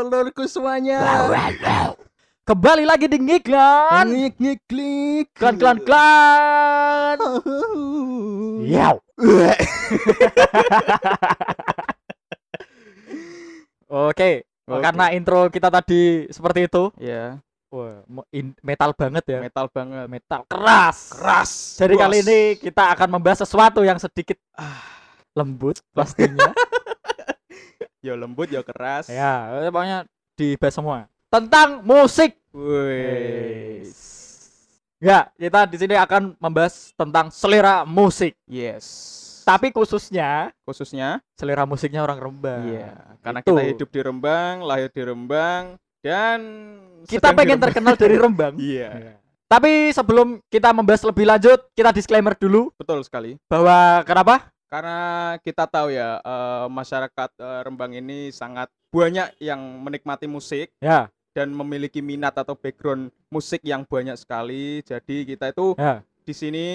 [0.00, 1.28] Lolorku semuanya.
[2.48, 4.08] Kembali lagi di Ngiklan.
[4.08, 5.28] Ngik ngik klik.
[5.36, 7.20] Klan klan klan.
[8.64, 8.96] Yaw.
[14.08, 17.36] Oke, karena intro kita tadi seperti itu, Ya,
[17.68, 18.00] wah,
[18.64, 19.44] metal banget ya.
[19.44, 20.08] metal banget.
[20.08, 21.12] Metal keras.
[21.12, 21.76] Keras.
[21.76, 24.80] Jadi kali ini kita akan membahas sesuatu yang sedikit ah,
[25.36, 26.56] lembut pastinya.
[28.00, 29.08] ya lembut ya keras.
[29.08, 29.98] ya, pokoknya
[30.34, 30.98] dibahas semua.
[31.28, 32.34] Tentang musik.
[32.50, 33.86] Wih.
[35.00, 38.36] Ya, kita di sini akan membahas tentang selera musik.
[38.44, 39.08] Yes.
[39.40, 42.68] Tapi khususnya Khususnya selera musiknya orang Rembang.
[42.68, 42.92] Iya,
[43.24, 43.48] karena Itu.
[43.50, 45.62] kita hidup di Rembang, lahir di Rembang
[46.04, 46.38] dan
[47.08, 47.64] Kita pengen Rembang.
[47.64, 48.54] terkenal dari Rembang.
[48.76, 49.16] Iya,
[49.48, 53.40] Tapi sebelum kita membahas lebih lanjut, kita disclaimer dulu betul sekali.
[53.48, 54.52] bahwa kenapa?
[54.70, 61.10] Karena kita tahu ya eh, masyarakat eh, Rembang ini sangat banyak yang menikmati musik Ya,
[61.34, 64.82] dan memiliki minat atau background musik yang banyak sekali.
[64.86, 66.02] Jadi kita itu ya.
[66.22, 66.66] di sini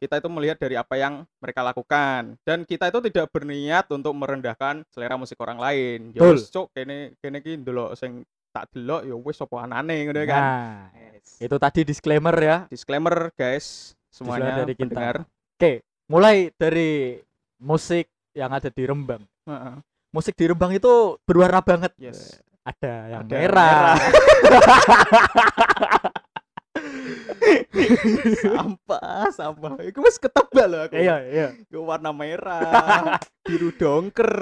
[0.00, 4.80] kita itu melihat dari apa yang mereka lakukan dan kita itu tidak berniat untuk merendahkan
[4.88, 5.98] selera musik orang lain.
[6.16, 10.22] Ya wis cuk kene kene iki ndelok sing tak delok ya wis apa anane ngono
[10.24, 10.42] kan.
[10.42, 10.74] Nah,
[11.36, 12.56] itu tadi disclaimer ya.
[12.72, 14.88] Disclaimer guys, semuanya dari kita.
[14.88, 15.16] pendengar.
[15.60, 17.20] Oke, mulai dari
[17.60, 19.22] musik yang ada di Rembang.
[19.46, 19.74] Heeh.
[20.10, 21.92] Musik di Rembang itu berwarna banget.
[22.00, 22.42] Yes.
[22.66, 23.94] Ada yang Ada merah.
[28.40, 29.74] sampah, sampah.
[29.84, 30.94] Iku wis ketebak loh aku.
[30.96, 31.48] Iya, iya.
[31.66, 34.32] Iku warna merah, biru dongker,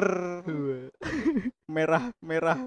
[1.69, 2.59] merah, merah,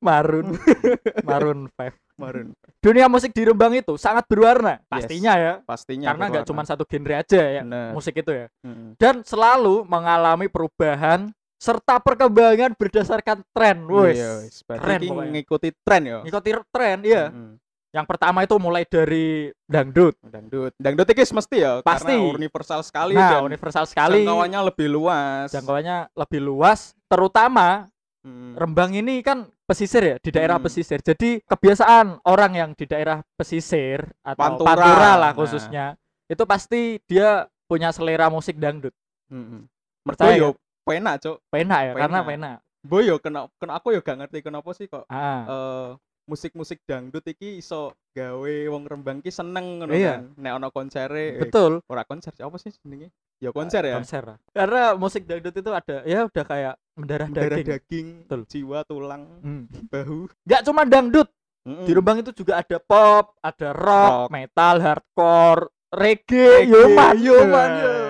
[0.00, 0.56] Marun.
[1.28, 1.92] Marun 5.
[2.20, 2.52] marun.
[2.84, 4.76] Dunia musik di Rembang itu sangat berwarna.
[4.76, 4.88] Yes.
[4.92, 5.52] Pastinya ya.
[5.64, 7.96] Pastinya Karena nggak cuma satu genre aja ya Bener.
[7.96, 8.46] musik itu ya.
[8.60, 8.92] Mm-mm.
[9.00, 13.88] Dan selalu mengalami perubahan serta perkembangan berdasarkan tren.
[13.88, 14.20] Wes.
[14.20, 14.56] Iya, wis.
[14.68, 15.30] Berarti Keren pokoknya.
[15.32, 16.18] ngikuti tren ya.
[16.20, 17.24] Ngikuti tren ya.
[17.32, 17.52] Mm-mm.
[17.90, 20.14] Yang pertama itu mulai dari dangdut.
[20.22, 20.72] Dangdut.
[20.76, 22.14] Dangdut iki mesti ya Pasti.
[22.14, 24.22] karena universal sekali Nah, dan universal sekali.
[24.22, 25.50] jangkauannya lebih luas.
[25.50, 27.90] Jangkauannya lebih luas, terutama
[28.20, 28.52] Mm.
[28.52, 30.68] Rembang ini kan pesisir ya, di daerah Hmm.
[30.68, 31.00] pesisir.
[31.00, 34.76] Jadi kebiasaan orang yang di daerah pesisir atau Pantura.
[34.76, 35.32] pantura, lah Nah.
[35.32, 35.86] khususnya,
[36.28, 38.92] itu pasti dia punya selera musik dangdut.
[39.32, 39.64] Mm-mm.
[40.04, 40.52] Percaya yo
[40.84, 41.40] penak, Cuk.
[41.48, 42.28] Penak ya, karena Penak.
[42.28, 42.56] penak.
[42.82, 45.88] Boy yo kena, kena aku yo gak ngerti kenapa sih kok Ah, eh
[46.30, 50.22] musik-musik dangdut iki iso gawe wong Rembang ki seneng ngono Iya.
[50.22, 50.22] kan.
[50.36, 51.82] Nek ono konsere, eh, betul.
[51.84, 53.10] ora konser apa sih jenenge?
[53.36, 53.96] Ya konser ya.
[53.96, 54.38] Konser.
[54.48, 57.66] Karena musik dangdut itu ada ya udah kayak mendarah Darah daging.
[57.66, 58.40] daging, Betul.
[58.46, 59.64] jiwa, tulang, Hmm.
[59.86, 60.30] bahu.
[60.44, 61.28] Nggak cuma dangdut,
[61.60, 61.84] Mm-mm.
[61.84, 64.28] di Rembang itu juga ada pop, ada rock, Rock.
[64.30, 68.09] metal, hardcore, reggae, Reggae, yoman, yoman, yes.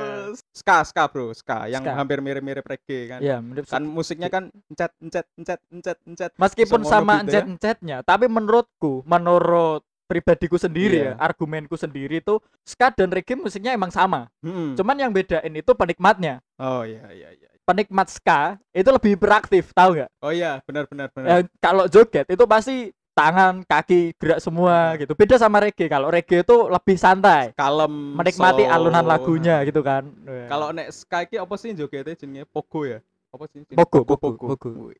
[0.52, 1.94] Ska, ska bro, ska yang Ska.
[1.94, 3.18] hampir mirip-mirip reggae kan.
[3.18, 6.30] Ya, mirip Kan musiknya kan encet encet encet encet encet.
[6.36, 7.42] Meskipun sama gitu ya.
[7.44, 11.10] encet-encetnya, tapi menurutku, menurut pribadiku sendiri Iya.
[11.14, 14.26] ya, argumenku sendiri itu ska dan reggae musiknya emang sama.
[14.42, 14.74] Mm-mm.
[14.74, 16.42] Cuman yang bedain itu penikmatnya.
[16.58, 17.46] Oh iya iya iya.
[17.62, 20.10] Penikmat ska itu lebih beraktif, tahu nggak?
[20.18, 21.28] Oh iya, benar benar benar.
[21.30, 25.00] Eh, kalau joget itu pasti tangan, kaki gerak semua Iya.
[25.00, 25.12] gitu.
[25.12, 25.86] Beda sama reggae.
[25.86, 28.14] Kalau reggae itu lebih santai, Kalem.
[28.14, 28.72] menikmati slow.
[28.72, 30.08] alunan lagunya gitu kan.
[30.24, 32.98] Eh, Kalau nek ska iki apa sih jogetnya jenenge pogo ya?
[33.28, 33.62] Apa sih?
[33.68, 34.70] Pogo, pogo, pogo, pogo.
[34.70, 34.90] pogo.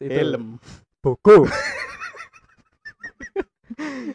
[0.00, 0.58] Helm.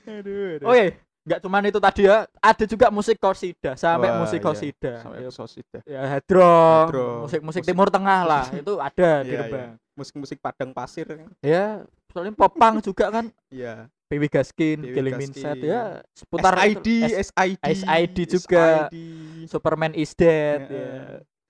[0.04, 0.66] Aduh, aduh.
[0.66, 0.86] Oke,
[1.24, 4.46] nggak cuman itu tadi ya, ada juga musik kosida sampai Wah, musik iya.
[4.46, 4.94] kosida.
[5.00, 5.80] Sampai Ya, sosida.
[5.86, 6.88] ya hadrong,
[7.24, 9.72] musik-musik musik- Timur Tengah lah, itu ada di Iya, Rembang.
[9.94, 11.06] Musik-musik padang pasir.
[11.40, 13.90] Ya, soalnya popang juga kan, Iya.
[14.06, 15.34] Baby Gaskin, Dewi Killing Gaskin.
[15.34, 15.82] Mindset ya,
[16.14, 16.88] seputar SID.
[17.04, 18.66] S- SID, SID juga.
[18.86, 18.96] SID.
[19.48, 20.92] Superman is dead ya.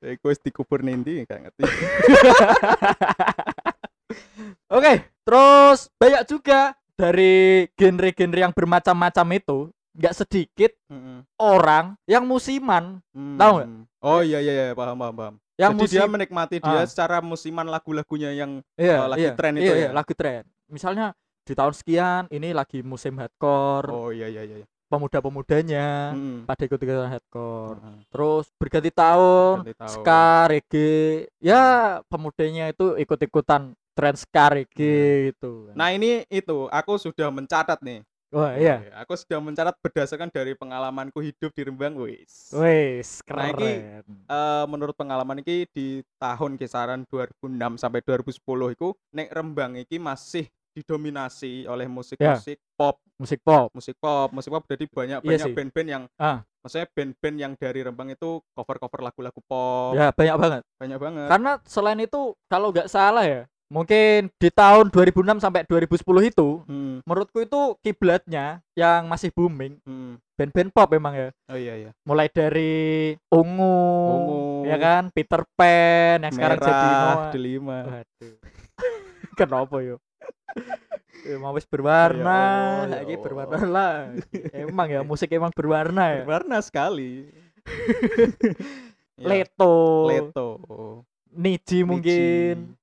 [0.01, 1.61] Eh, gue dikubur nanti gak ngerti.
[4.69, 6.59] Oke, terus banyak juga
[6.93, 9.59] dari genre-genre yang bermacam-macam itu,
[9.93, 11.25] nggak sedikit Mm-mm.
[11.37, 13.37] orang yang musiman, Hmm.
[13.37, 13.69] Tahu nggak?
[14.01, 15.35] Oh iya iya iya paham paham paham.
[15.53, 16.83] yang Jadi dia musim menikmati dia Ah.
[16.83, 19.89] secara musiman lagu-lagunya yang Iya, uh, lagi iya, tren iya, itu iya, ya?
[19.93, 20.43] lagu tren.
[20.71, 21.13] Misalnya
[21.43, 24.65] di tahun sekian ini lagi musim hardcore, oh iya iya iya.
[24.87, 26.37] pemuda-pemudanya Mm-mm.
[26.47, 27.79] pada ikut-ikutan hardcore.
[27.83, 27.97] Heeh.
[28.07, 29.89] Terus berganti tahun, tahun.
[29.91, 35.69] ska, reggae, ya pemudanya itu ikut-ikutan tren ska reggae gitu.
[35.75, 38.01] Nah ini itu aku sudah mencatat nih.
[38.33, 38.81] Wah, iya.
[38.97, 42.49] Aku sudah mencatat berdasarkan dari pengalamanku hidup di Rembang, wis.
[42.49, 42.73] Nah,
[43.23, 43.53] keren.
[43.53, 43.71] iki,
[44.25, 45.87] Eh, menurut pengalaman iki di
[46.17, 48.41] tahun kisaran 2006 sampai 2010
[48.71, 53.69] itu nek Rembang iki masih didominasi oleh musik-musik pop, Musik pop.
[53.71, 56.41] musik pop, musik pop jadi banyak Iya banyak band-band yang Ah.
[56.59, 60.61] maksudnya band-band yang dari Rembang itu cover-cover lagu-lagu pop, Ya, banyak banget.
[60.75, 61.27] banyak banget.
[61.29, 65.97] Karena selain itu kalau nggak salah ya, mungkin di tahun 2006 sampai 2010
[66.29, 70.21] itu Hmm, menurutku itu kiblatnya yang masih booming hmm.
[70.33, 71.89] band-band pop memang ya Oh iya iya.
[72.03, 74.41] mulai dari Ungu, Ungu.
[74.63, 77.77] ya kan Peter Pan yang sekarang jadi Merah, Noah delima.
[77.83, 78.35] waduh
[79.39, 79.97] kenapa yo
[81.23, 82.35] Ya, mau wis berwarna,
[82.83, 83.23] Ya ya lagi Allah.
[83.23, 83.95] berwarna lah.
[84.51, 86.21] Emang ya musik emang berwarna ya.
[86.21, 87.31] Berwarna sekali.
[89.13, 90.47] Ya, Leto, Leto.
[91.31, 92.73] Niji mungkin.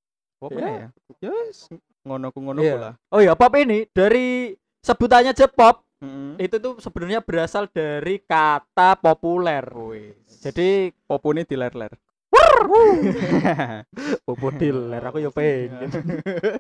[0.41, 0.69] Apa Ya.
[0.69, 0.89] ya?
[1.21, 1.69] Ya, wis,
[2.01, 2.75] ngono ku ngono Iya.
[2.75, 2.91] pula.
[3.13, 6.49] Oh ya pop ini dari sebutannya aja pop Heeh.
[6.49, 9.65] itu tuh sebenarnya berasal dari kata populer.
[9.69, 10.41] Wis.
[10.41, 11.93] Jadi popune diler-ler.
[14.25, 15.91] populer aku ya pengen.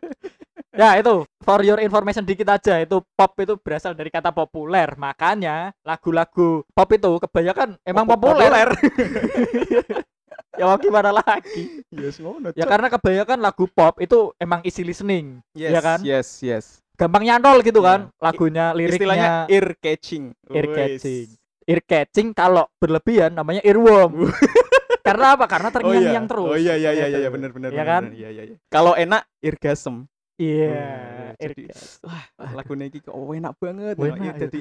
[0.80, 5.74] ya itu for your information dikit aja itu pop itu berasal dari kata populer makanya
[5.82, 8.70] lagu-lagu pop itu kebanyakan emang Pop- populer,
[10.52, 12.50] ya mau gimana lagi Yes, ngono.
[12.52, 15.98] ya karena kebanyakan lagu pop itu emang easy listening yes, ya kan?
[16.00, 16.64] Yes, yes.
[16.94, 17.88] gampang nyantol gitu Iya.
[17.88, 20.24] kan lagunya Istilahnya liriknya ear catching.
[20.48, 21.26] ear catching
[21.64, 24.26] ear catching kalau berlebihan namanya earworm
[25.06, 27.18] karena apa karena terngiang-ngiang terus Oh iya iya iya Gitu.
[27.18, 27.70] iya benar benar.
[27.72, 28.02] ya kan.
[28.12, 28.56] Iya iya iya.
[28.68, 30.04] Kalau enak irgasm.
[30.36, 32.00] iya jadi- catching.
[32.00, 32.24] Wah,
[32.54, 33.96] lagunya iki kok oh, enak banget.
[33.96, 34.40] Enak, Enak, ya.
[34.46, 34.58] jadi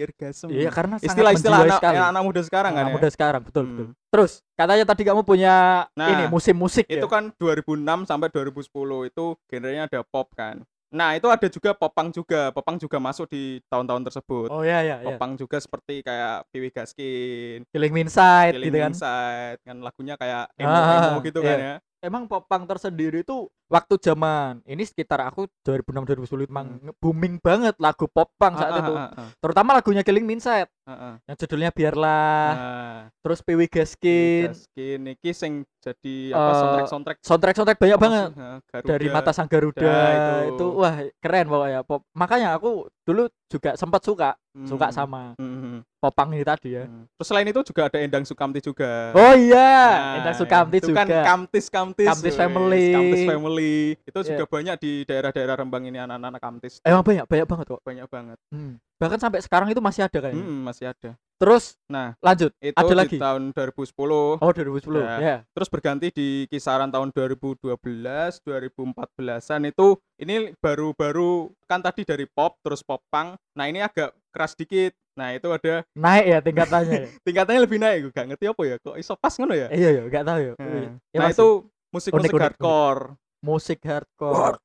[0.50, 1.98] iya karena Istilah-istilah menjiwai anak, sekali.
[2.00, 2.96] anak muda sekarang kan Anak ya.
[2.96, 3.72] muda sekarang betul Hmm.
[3.76, 7.10] betul terus katanya tadi kamu punya Nah, ini musim musik Itu ya?
[7.10, 8.66] kan 2006 sampai 2010
[9.08, 10.66] itu genrenya ada pop kan.
[10.90, 12.50] Nah, itu ada juga popang juga.
[12.50, 14.50] Popang juga masuk di tahun-tahun tersebut.
[14.50, 18.78] oh iya iya iya Popang juga seperti kayak Piwi Gaskin, Killing Me Inside Killing gitu
[18.82, 21.70] kan Inside, kan lagunya kayak Ah, emo-emo gitu kan iya.
[21.70, 21.76] ya.
[22.02, 26.68] emang popang tersendiri itu waktu zaman ini sekitar aku 2006 2010 emang
[26.98, 28.78] booming banget lagu popang saat Hmm.
[28.80, 31.14] Ah, itu ah, ah, terutama lagunya Killing ah, ah.
[31.30, 37.56] yang judulnya biarlah Nah, terus PW Gaskin Gaskin iki sing jadi apa Eh, soundtrack-soundtrack soundtrack
[37.56, 38.30] soundtrack banyak apa banget?
[38.36, 38.90] Nah, Garuda.
[38.90, 40.34] dari mata sang Garuda itu.
[40.58, 40.66] itu.
[40.74, 44.30] wah keren pokoknya pop makanya aku dulu juga sempat suka
[44.66, 47.06] suka Hmm, sama hmm, hmm, popang ini tadi ya hmm.
[47.16, 49.14] Terus selain itu juga ada Endang Sukamti juga.
[49.14, 52.10] oh iya Nah, Endang Sukamti itu juga kan Kamtis Kamtis.
[52.10, 52.86] Kamtis Family.
[52.92, 53.59] Kamtis Family.
[54.02, 54.28] Itu Iya.
[54.32, 56.80] juga banyak di daerah-daerah Rembang ini anak-anak Kamtis.
[56.82, 58.38] emang banyak banyak banget kok Banyak banget.
[58.50, 58.80] Hmm.
[58.96, 61.16] bahkan sampai sekarang itu masih ada kayaknya Hmm, masai ada.
[61.36, 63.16] terus Nah, lanjut itu Ada di lagi?
[63.18, 64.36] tahun 2010.
[64.36, 65.16] oh 2010 Ya.
[65.18, 71.32] ya Terus berganti di kisaran tahun 2012, 2014-an itu ini baru-baru
[71.64, 73.40] kan tadi dari pop terus pop punk.
[73.54, 74.92] Nah, ini agak keras dikit.
[75.16, 78.00] Nah, itu ada naik ya tingkatannya ya tingkatannya lebih naik.
[78.02, 78.76] Gue gak ngerti apa ya.
[78.78, 79.68] Kok iso pas ngono ya?
[79.70, 80.68] iya ya nggak tahu ya Nah,
[81.10, 81.36] Ya, nah, masih.
[81.36, 81.48] itu
[81.90, 83.16] musik-musik hardcore.
[83.40, 84.60] Musik hardcore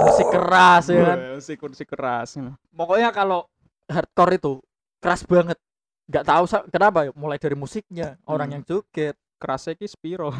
[0.00, 2.28] musik keras ya kan Wah, Musik musik keras.
[2.70, 3.44] pokoknya kalau
[3.84, 4.52] hardcore itu
[4.98, 5.56] keras banget
[6.06, 8.54] nggak tahu kenapa ya mulai dari musiknya orang Hmm.
[8.56, 10.28] yang joget Kerasnya ki spiro.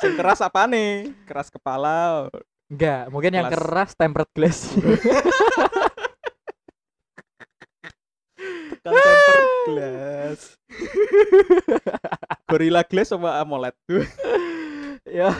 [0.00, 1.12] Sing keras apa nih?
[1.22, 2.26] Keras kepala.
[2.66, 3.56] enggak mungkin yang Kelas.
[3.60, 4.64] keras tempered glass
[8.78, 8.92] Tekan
[9.68, 10.40] glass.
[12.48, 13.74] Gorilla glass sama AMOLED?
[15.08, 15.32] ya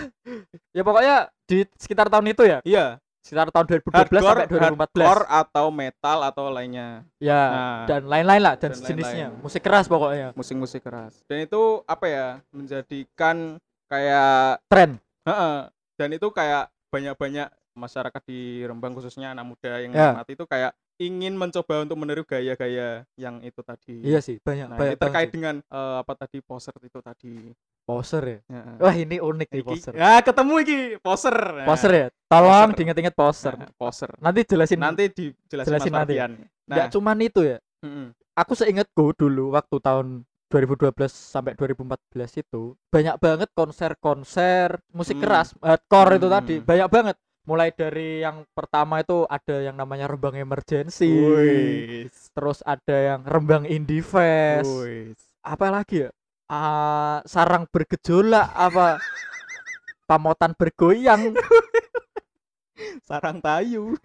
[0.73, 5.23] ya pokoknya di sekitar tahun itu ya Iya, sekitar tahun 2012 hardcore, sampai 2014 hardcore
[5.28, 6.88] atau metal atau lainnya.
[7.18, 9.44] ya Nah, dan lain-lain lah dan, dan sejenisnya lain-lain.
[9.44, 11.20] musik keras pokoknya musik-musik keras.
[11.25, 12.26] Dan itu apa ya?
[12.50, 13.56] Menjadikan
[13.88, 15.68] kayak tren Heeh.
[15.99, 20.16] Dan itu kayak banyak-banyak masyarakat di Rembang khususnya anak muda yang Ya.
[20.16, 24.02] menikmati itu kayak ingin mencoba untuk meniru gaya-gaya yang itu tadi.
[24.02, 25.34] iya sih banyak Nah, banyak ini terkait banget sih.
[25.34, 27.34] dengan eh, apa tadi poser itu tadi.
[27.80, 28.74] poser ya Heeh.
[28.76, 31.32] wah ini unik nih poser Ya, ketemu iki poser.
[31.32, 34.10] Nah, poser ya tolong diinget-inget poser nah, poser.
[34.18, 36.14] nanti jelasin Nanti dijelasin Jelasin nanti.
[36.68, 38.12] Nggak Nah, cuman itu ya mm-mm.
[38.34, 40.06] aku seingatku dulu waktu tahun
[40.48, 41.96] 2012 sampai 2014
[42.38, 45.22] itu banyak banget konser-konser musik Hmm.
[45.22, 46.34] keras hardcore itu Hmm.
[46.34, 47.16] tadi banyak banget
[47.48, 52.28] mulai dari yang pertama itu ada yang namanya Rembang Emergency Wis.
[52.30, 54.68] terus ada yang Rembang Indie Fest
[55.40, 56.10] apa lagi ya
[56.46, 58.96] Ah, sarang bergejolak apa
[60.08, 61.36] pamotan bergoyang
[63.02, 63.96] Sarang tayu.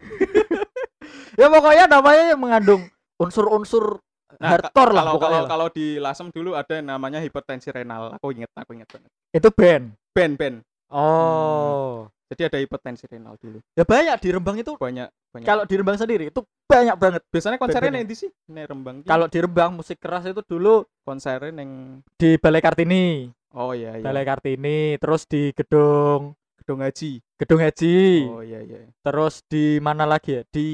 [1.40, 2.84] ya pokoknya namanya yang mengandung
[3.16, 4.00] unsur-unsur
[4.34, 7.70] Nah, hardcore ka- lah kalau pokoknya kalau kalau di Lasem dulu ada yang namanya hipertensi
[7.70, 8.18] renal.
[8.18, 9.08] Aku inget, aku inget banget.
[9.32, 10.58] itu band Band, band.
[10.90, 13.62] oh Jadi ada hipertensi renal dulu.
[13.72, 15.46] ya banyak di Rembang itu Banyak banyak.
[15.46, 18.10] kalau di Rembang sendiri itu banyak banget biasanya konsernya band-bandnya.
[18.10, 18.30] nanti sih?
[18.48, 18.96] Nek Rembang.
[19.04, 21.70] kalau di Rembang musik keras itu dulu konsernya neng
[22.14, 24.02] di Balai Kartini Oh iya iya.
[24.02, 27.20] Balai Kartini terus di gedung Gedung Haji.
[27.36, 27.98] gedung Haji
[28.28, 28.88] Oh iya iya.
[29.00, 30.68] terus di mana lagi ya di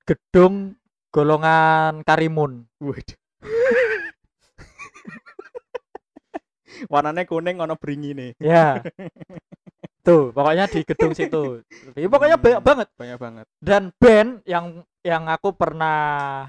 [0.00, 0.76] gedung
[1.08, 3.18] golongan Karimun Waduh.
[6.84, 8.30] Warnanya kuning ono beringi nih.
[8.36, 8.82] ya
[10.04, 11.64] Tuh, pokoknya di gedung situ.
[11.96, 12.68] Ya, pokoknya banyak Hmm.
[12.68, 12.88] banget.
[12.94, 14.66] banyak banget Dan band yang
[15.00, 15.96] yang aku pernah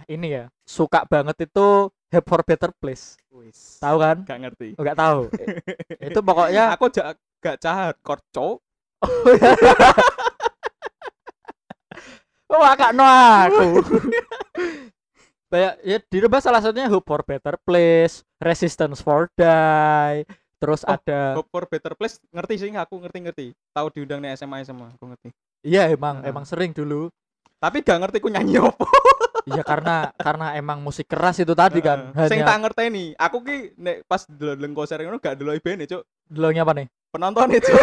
[0.06, 3.16] ini ya suka banget itu Help for Better Place.
[3.32, 4.18] wis Tahu kan?
[4.24, 5.28] gak ngerti Enggak tahu.
[6.08, 8.60] itu pokoknya aku jak gak cah hardcore cowok
[12.48, 13.68] Oh, agak no aku.
[15.46, 20.28] Kayak ya dirubah salah satunya Hope for Better Place, Resistance for Die,
[20.66, 24.34] terus Oh, ada Hope for Better Place ngerti sih aku ngerti ngerti tahu diundang nih
[24.34, 25.30] SMA SMA aku ngerti
[25.62, 26.34] iya emang Heeh.
[26.34, 27.14] emang sering dulu.
[27.56, 28.82] tapi gak ngerti ku nyanyi apa
[29.46, 32.10] Iya karena karena emang musik keras itu tadi kan.
[32.12, 32.26] Heeh.
[32.26, 35.86] sing Hanya tak ngerti nih aku ki nek pas delok konser ngono gak delok ibene
[35.86, 36.88] cuk deloknya apa nih?
[37.14, 37.70] penonton itu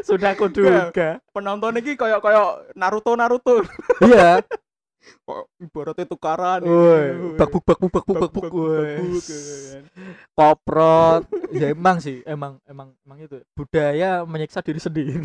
[0.00, 1.18] Sudah aku duga.
[1.30, 3.66] penonton iki koyo koyo Naruto Naruto
[4.00, 4.38] Iya.
[5.58, 8.52] ibaratnya tukaran Woi, bakbuk bakbuk bakbuk bakbuk.
[8.52, 9.16] woi.
[9.16, 9.82] kan.
[10.32, 11.22] Koprot.
[11.50, 15.24] ya emang sih, emang emang emang itu budaya menyiksa diri sendiri.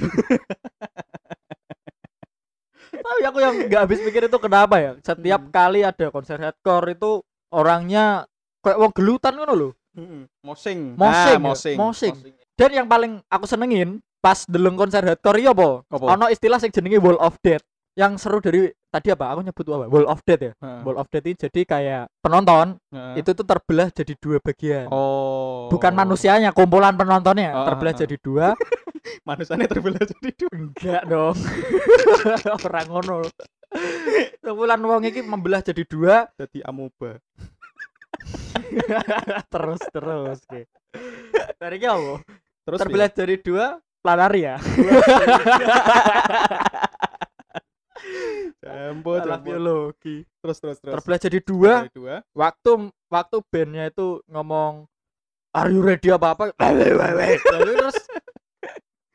[2.96, 4.92] Tapi aku yang nggak habis pikir itu kenapa ya?
[5.00, 5.52] Setiap Hmm.
[5.52, 8.26] kali ada konser hardcore itu orangnya
[8.62, 9.72] kayak wong gelutan ngono loh.
[9.94, 10.28] Mm-mm.
[10.42, 10.96] Mosing.
[10.96, 11.40] Mosing Ah, ya?
[11.40, 11.78] mosing.
[11.78, 12.16] Mosing.
[12.56, 15.84] Dan yang paling aku senengin pas deleng konser hardcore iya apa?
[15.86, 16.06] Apa?
[16.16, 17.64] Ono istilah sing jenenge Wall of Death.
[17.96, 19.32] Yang seru dari tadi apa?
[19.32, 19.88] Aku nyebut apa?
[19.88, 20.52] Wall of Death ya.
[20.60, 20.80] Heeh.
[20.84, 23.24] Wall of Death ini jadi kayak penonton Heeh.
[23.24, 24.92] itu tuh terbelah jadi dua bagian.
[24.92, 25.72] oh.
[25.72, 28.48] Bukan manusianya, kumpulan penontonnya Oh, terbelah jadi dua.
[29.28, 30.52] Manusianya terbelah jadi dua.
[30.52, 31.36] Enggak dong.
[32.68, 33.16] Orang ngono.
[34.44, 37.16] Kumpulan wong iki membelah jadi dua Jadi amuba.
[39.54, 40.38] terus terus.
[40.52, 40.68] Oke.
[41.56, 42.16] Apa?
[42.66, 43.66] Terus terbelah jadi dua
[44.04, 44.60] planaria.
[48.66, 49.46] Jambo, Anak jambo.
[49.46, 50.16] biologi.
[50.42, 50.94] Terus terus terus.
[50.98, 51.74] Terbelah jadi dua.
[51.86, 52.16] Dari dua.
[52.34, 52.72] Waktu
[53.08, 54.90] waktu bandnya itu ngomong
[55.54, 56.52] Are you ready apa apa?
[56.60, 57.96] Lalu terus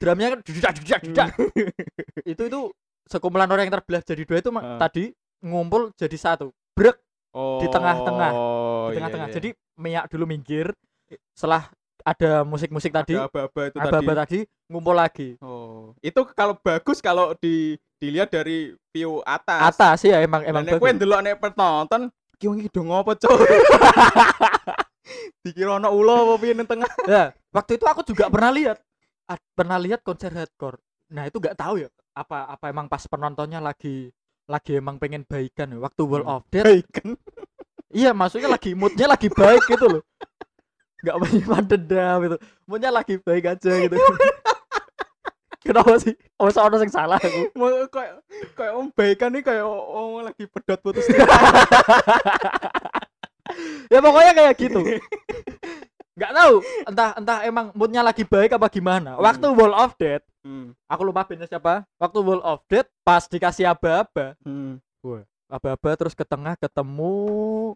[0.01, 1.29] drumnya kan judak judak judak.
[2.33, 2.61] itu itu
[3.05, 4.81] sekumpulan orang yang terbelah jadi dua itu Ah.
[4.81, 5.13] tadi
[5.45, 6.49] ngumpul jadi satu.
[6.73, 6.97] Brek
[7.31, 7.63] Oh.
[7.63, 8.31] Di tengah-tengah.
[8.35, 9.29] Oh, di iya, tengah-tengah.
[9.31, 9.35] iya.
[9.39, 10.75] Jadi minyak dulu minggir.
[11.31, 11.71] Setelah
[12.03, 13.87] ada musik-musik tadi, aba-aba itu tadi.
[13.87, 15.39] aba-aba tadi ngumpul lagi.
[15.39, 15.95] Oh.
[16.03, 19.77] Itu kalau bagus kalau di dilihat dari view atas.
[19.77, 22.09] Atas ya emang emang nek kowe ndelok nek penonton
[22.41, 23.37] ki wong iki do ngopo, Cuk?
[25.45, 26.89] Dikira ana ulo apa piye tengah.
[27.13, 28.81] Ya, waktu itu aku juga pernah lihat
[29.53, 30.81] pernah lihat konser hardcore.
[31.13, 34.11] Nah, itu nggak tahu ya apa apa emang pas penontonnya lagi
[34.51, 35.79] lagi emang pengen baikan ya.
[35.79, 36.41] Waktu World Hmm.
[36.41, 36.67] of Death.
[36.67, 37.15] Bacon.
[37.91, 40.03] Iya, maksudnya lagi moodnya lagi baik gitu loh.
[41.03, 42.37] Nggak menyimpan dendam gitu.
[42.63, 43.99] Moodnya lagi baik aja gitu.
[45.61, 46.17] Kenapa sih?
[46.41, 47.53] Oh, soalnya yang salah aku.
[47.61, 48.25] Mau kayak
[48.57, 51.05] kayak om baikan nih kayak om lagi pedot putus
[53.93, 54.81] ya pokoknya kayak gitu.
[56.17, 56.55] Nggak tahu,
[56.89, 59.17] entah entah emang moodnya lagi baik apa gimana.
[59.21, 60.73] Waktu World of Death, Hmm.
[60.89, 61.85] aku lupa bandnya siapa.
[62.01, 64.81] Waktu World of Death pas dikasih aba-aba, Hmm.
[65.53, 67.13] aba-aba terus ke tengah ketemu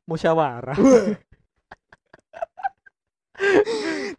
[0.08, 0.72] musyawarah.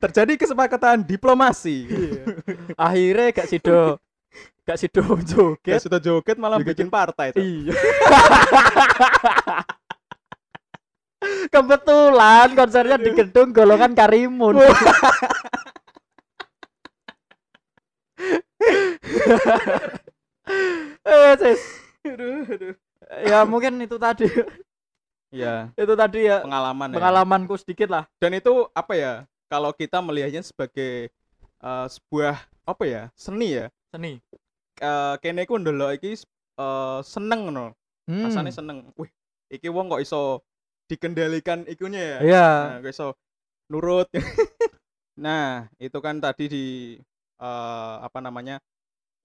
[0.01, 1.87] Terjadi kesepakatan diplomasi.
[1.87, 2.23] Iya.
[2.75, 3.97] Akhirnya gak sido
[4.65, 5.79] gak sido Gak joget.
[5.79, 6.75] sudah joget malah Joget.
[6.75, 7.41] bikin partai tuh.
[7.41, 7.73] Iya.
[11.53, 14.59] Kebetulan konsernya di gedung golongan Karimun.
[21.05, 21.61] eh, sis.
[22.05, 22.73] Aduh, aduh.
[23.25, 24.27] Ya mungkin itu tadi.
[25.35, 26.95] Iya, itu tadi ya pengalaman ya.
[26.95, 28.03] pengalamanku sedikit lah.
[28.23, 29.13] Dan itu apa ya?
[29.51, 31.11] Kalau kita melihatnya sebagai
[31.59, 33.03] eh, sebuah apa ya?
[33.19, 33.67] Seni ya.
[33.91, 34.23] Seni.
[34.79, 36.15] Eh kene ku ndelok iki
[36.55, 37.75] eh, seneng ngono.
[38.07, 38.31] Hmm.
[38.31, 38.95] Rasane seneng.
[38.95, 39.11] Wih,
[39.51, 40.39] iki wong kok iso
[40.87, 42.17] dikendalikan ikunya ya.
[42.23, 42.47] Iya.
[42.47, 43.07] Nah, kok iso
[43.67, 44.07] nurut.
[45.25, 46.65] nah, itu kan tadi di
[47.43, 48.63] eh, apa namanya?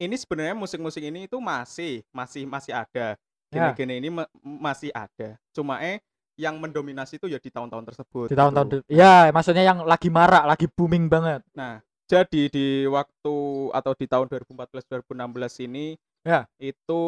[0.00, 3.20] Ini sebenarnya musik-musik ini itu masih masih masih ada.
[3.50, 3.74] Ya.
[3.74, 5.36] Gene-gene ini ma- masih ada.
[5.50, 5.98] Cuma eh
[6.34, 8.26] yang mendominasi itu ya di tahun-tahun tersebut.
[8.26, 8.76] Di tahun-tahun gitu.
[8.80, 11.42] de- Ya, maksudnya yang lagi marak, lagi booming banget.
[11.52, 13.34] Nah, jadi di waktu
[13.70, 16.46] atau di tahun 2014-2016 ini Ya.
[16.56, 17.02] itu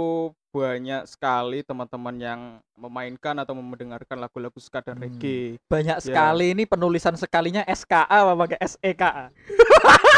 [0.50, 2.40] banyak sekali teman-teman yang
[2.74, 5.00] memainkan atau mendengarkan lagu-lagu ska dan Hmm.
[5.06, 5.56] reggae.
[5.64, 6.02] Banyak Ya.
[6.02, 9.30] sekali ini penulisan sekalinya SKA apa pakai SEKA.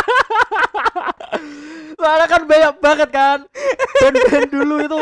[1.95, 3.39] Soalnya kan banyak banget kan.
[3.97, 4.99] Band-band dulu itu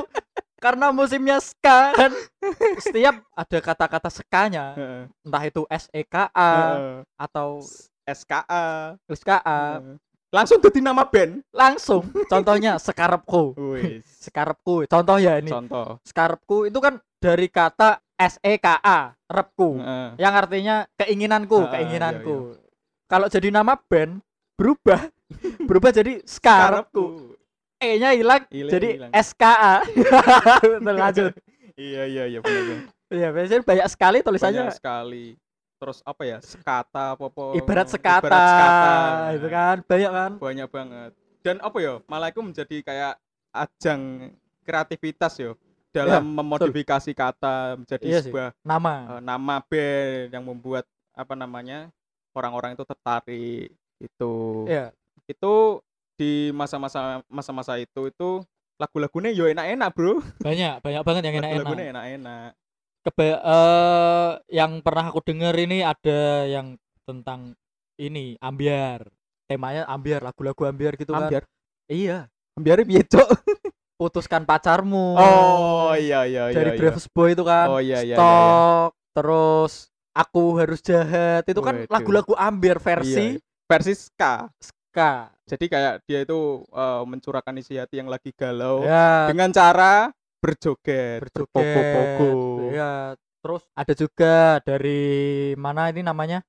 [0.63, 2.15] karena musimnya ska kan
[2.79, 5.03] setiap ada kata-kata skanya Heeh.
[5.27, 7.03] entah itu SEKA Heeh.
[7.19, 7.59] atau
[8.07, 8.95] SKA.
[9.11, 9.99] SKA Heeh.
[10.33, 11.45] Langsung jadi nama band.
[11.53, 13.53] langsung contohnya sekarepku
[14.17, 15.99] sekarepku contoh ya ini Contoh.
[16.07, 20.09] sekarepku itu kan dari kata SEKA repku Heeh.
[20.23, 22.55] yang artinya keinginanku keinginanku
[23.11, 24.23] kalau jadi nama band
[24.55, 25.11] berubah
[25.69, 27.35] berubah jadi skarepku
[27.83, 29.11] E-nya hilang jadi hilang.
[29.13, 29.75] SKA
[30.63, 31.33] Betul, lanjut
[31.73, 32.79] Iya iya iya benar.
[33.09, 35.27] Iya, biasanya banyak sekali tulisannya Banyak sekali.
[35.75, 36.39] Terus apa ya?
[36.39, 37.45] Sekata apa apa.
[37.55, 38.93] ibarat sekata, Ibarat sekata.
[39.33, 41.11] itu kan banyak kan Banyak banget.
[41.41, 41.95] Dan apa ya?
[42.07, 43.15] Malah itu menjadi kayak
[43.51, 44.31] ajang
[44.63, 45.59] kreativitas yo
[45.91, 48.31] dalam memodifikasi kata menjadi Iya sih.
[48.31, 51.93] sebuah nama eh, nama band yang membuat apa namanya
[52.33, 54.33] orang-orang itu tertarik itu
[54.65, 54.89] Iya.
[55.27, 55.53] itu
[56.17, 58.31] di masa-masa masa-masa itu itu
[58.77, 60.19] lagu-lagunya yo enak-enak bro.
[60.43, 61.93] Banyak banyak banget yang lagu-lagunya enak-enak.
[61.93, 62.51] Enak-enak
[63.03, 67.59] Keba- eh, yang pernah aku denger ini ada yang tentang
[67.99, 69.03] ini ambiar.
[69.51, 71.27] Temanya ambiar lagu-lagu ambiar gitu kan.
[71.27, 71.43] Ambiar?
[71.91, 72.31] Iya.
[72.55, 73.27] Ambiar piye cok?
[74.01, 75.19] Putuskan pacarmu.
[75.19, 76.79] Oh iya iya iya dari iya.
[76.79, 77.67] Bravos Boy itu kan.
[77.71, 78.17] Oh iya iya iya, iya.
[78.19, 79.73] stok terus
[80.15, 81.43] aku harus jahat.
[81.47, 83.67] Itu kan lagu-lagu ambiar versi Iya.
[83.67, 84.47] versi ska
[84.93, 90.13] ska jadi kayak dia itu eh, mencurahkan isi hati yang lagi galau ya dengan cara
[90.37, 92.69] berjoget, berjoget berpogo-pogo.
[92.71, 95.01] ya terus ada juga dari
[95.57, 96.45] mana ini namanya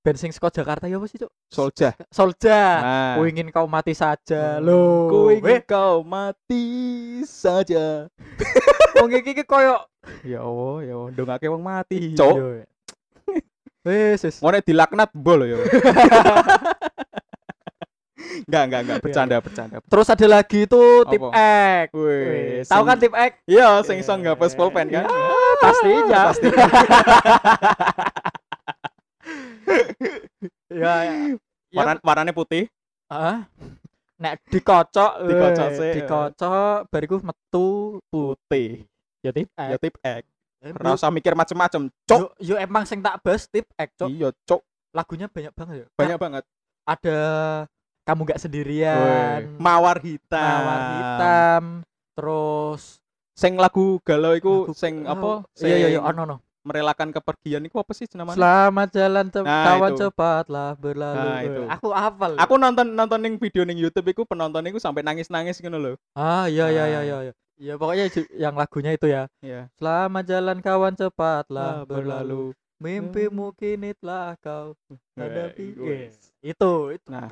[0.00, 1.92] Bensing Scott Jakarta ya apa sih cuk Solja.
[2.08, 4.64] Solja Nah, Ku ingin kau mati saja Hmm.
[4.64, 6.64] lo ku ingin eh kau mati
[7.22, 8.08] saja.
[8.96, 9.76] wong iki iki koyo
[10.24, 12.16] Ya Allah, ya Allah, ndongake wong mati.
[12.16, 12.64] Cok, Iya.
[13.80, 15.60] wes wes ngene dilaknat bol ya.
[18.40, 19.76] Enggak, enggak, enggak, Iya, bercanda, bercanda.
[19.82, 21.20] terus ada lagi itu tip?
[21.26, 25.02] X Wih, tahu kan tip X Iya, sing iso ngapus pulpen kan?
[25.02, 25.10] Ya,
[25.58, 26.48] pastinya Pasti.
[30.72, 31.14] ya ya.
[31.70, 32.66] Warna, warnanya putih.
[33.06, 33.46] ah
[34.16, 37.68] nek dikocok Dikocok sih, dikocok bariku metu
[38.06, 38.84] Putih.
[39.20, 40.22] ya tip X Ya tip X.
[40.60, 41.88] Eh, Ora usah mikir macem-macem.
[42.04, 42.36] Cok.
[42.36, 44.60] yo, yo emang sing tak bahas tip X cok Iya, cok.
[44.92, 46.44] lagunya banyak banget ya Banyak banget.
[46.82, 47.18] ada
[48.10, 50.42] kamu gak sendirian Mawar hitam.
[50.58, 51.62] mawar hitam
[52.12, 52.98] terus
[53.32, 55.30] Sing lagu galau iku lagu- sing oh, apa?
[55.58, 58.36] iya iya iya Sing ono no merelakan kepergian iku apa sih namanya?
[58.36, 60.00] selamat jalan cep- Nah, kawan itu.
[60.02, 61.62] cepatlah berlalu Nah, itu.
[61.66, 65.78] aku hafal Aku nonton nonton ning video ning YouTube iku penonton iku sampai nangis-nangis ngono
[65.78, 65.92] lho.
[66.12, 67.02] ah iya iya iya Nah.
[67.02, 69.72] iya iya ya pokoknya yang lagunya itu ya Iya.
[69.74, 74.76] selamat jalan kawan cepatlah Lah berlalu mimpimu kini telah kau
[75.14, 76.28] hadapi Weh, Yes.
[76.42, 77.28] itu itu Nah.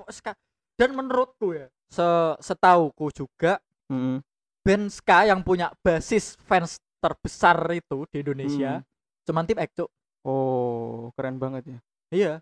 [0.78, 2.06] Dan menurutku ya se
[2.38, 4.20] setauku juga Mm-mm.
[4.62, 8.84] band ska yang punya basis fans terbesar itu di Indonesia Mm.
[9.24, 9.68] cuman tip X.
[10.22, 11.78] Oh, keren banget ya.
[12.08, 12.32] iya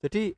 [0.00, 0.32] jadi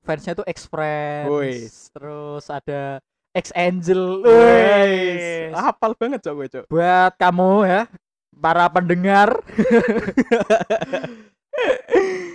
[0.00, 2.98] fansnya tuh X Friends terus ada
[3.30, 5.52] X Angel Wis.
[5.52, 6.64] hafal banget cok gue cok.
[6.66, 7.80] buat kamu ya
[8.32, 9.28] para pendengar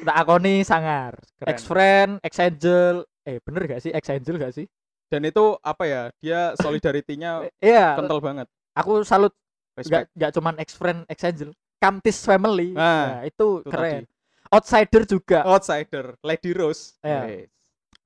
[0.04, 1.50] tak akoni sangar Keren.
[1.50, 4.68] X Friend X Angel eh bener gak sih X Angel gak sih
[5.06, 6.02] Dan itu apa ya?
[6.18, 8.48] Dia solidaritinya Eh, iya kental banget.
[8.74, 9.32] aku salut
[9.74, 10.10] Respect.
[10.10, 14.06] gak, gak cuman X Friend X Angel Kamtis Family Nah, nah, itu, Itu keren tadi.
[14.50, 16.98] Outsider juga Outsider, Lady Rose.
[17.00, 17.22] Iya.
[17.26, 17.50] Wes.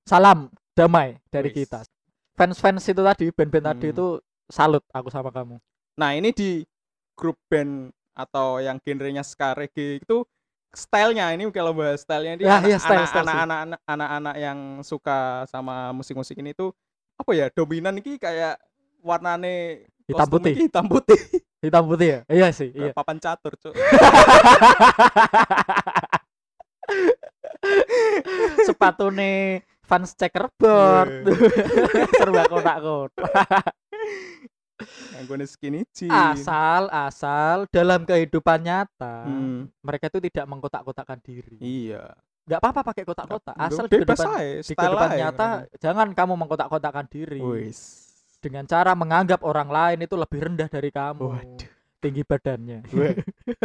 [0.03, 1.83] salam damai dari kita
[2.31, 3.93] fans-fans itu tadi band-band tadi Hmm.
[3.93, 4.07] itu
[4.47, 5.59] salut aku sama kamu
[5.95, 6.61] Nah, ini di
[7.11, 10.21] grup band atau yang genrenya ska reggae itu
[10.73, 15.91] stylenya ini kalau bahas stylenya ini Ya, iya, style, anak-anak anak- anak-anak yang suka sama
[15.91, 16.71] musik-musik ini tuh
[17.17, 18.59] apa ya dominan ini kayak
[19.01, 20.55] warnane Hitam putih.
[20.55, 21.19] hitam putih.
[21.65, 22.19] Hitam putih ya?
[22.31, 22.95] Iya sih iya.
[22.95, 23.73] papan catur cuk.
[28.67, 31.23] Sepatu nih fans checkerboard
[32.19, 33.71] serba kotak-kotak
[35.17, 36.13] yang gue skinny jeans.
[36.13, 41.57] Asal asal dalam kehidupan nyata Hmm, mereka itu tidak mengkotak-kotakan diri.
[41.57, 42.13] Iya.
[42.47, 45.19] Nggak apa-apa pakai kotak-kotak asal di kehidupan, aja di kehidupan aja.
[45.19, 45.47] nyata
[45.81, 47.41] jangan kamu mengkotak-kotakan diri.
[47.41, 48.05] Wis.
[48.37, 51.25] dengan cara menganggap orang lain itu lebih rendah dari kamu.
[51.25, 51.67] Waduh.
[51.97, 52.85] tinggi badannya.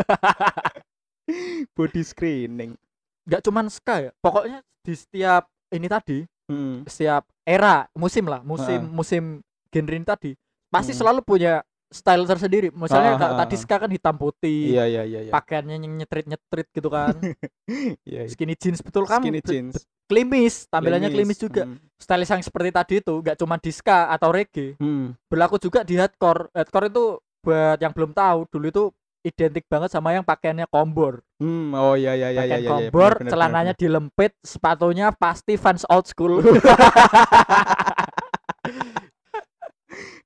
[1.77, 2.75] Body screening.
[3.23, 6.19] Nggak cuman ska ya pokoknya di setiap ini tadi
[6.51, 8.93] Hmm, setiap era musim lah musim Heeh.
[8.93, 9.23] musim
[9.71, 10.35] genre ini tadi
[10.73, 11.01] pasti Hmm.
[11.05, 11.61] selalu punya
[11.93, 13.61] style tersendiri misalnya Ah, ah, tadi ah.
[13.61, 17.13] ska kan hitam putih iya iya iya iya pakaiannya yang nyetrit nyetrit gitu kan
[18.09, 18.33] iya iya.
[18.33, 21.77] skinny jeans betul kan skinny jeans klimis tampilannya klimis juga Hmm.
[22.01, 25.13] style yang seperti tadi itu nggak cuma di ska atau reggae Hmm.
[25.29, 27.05] berlaku juga di hardcore hardcore itu
[27.45, 28.85] buat yang belum tahu dulu itu
[29.23, 32.59] identik banget sama yang pakaiannya kombor Hmm, oh iya iya iya iya pakaian iya.
[32.59, 36.39] iya, kombor bener, bener, celananya bener, dilempit sepatunya pasti fans old school.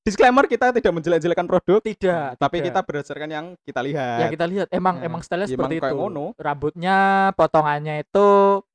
[0.06, 2.66] disclaimer kita tidak menjelek-jelekan produk Tidak, tapi tidak.
[2.70, 5.90] kita berdasarkan yang kita lihat ya kita lihat emang Nah, emang stylenya ya seperti emang
[5.90, 5.98] itu.
[5.98, 6.24] ngono.
[6.38, 6.98] Rambutnya
[7.34, 8.28] potongannya itu